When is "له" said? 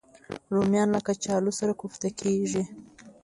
0.95-0.99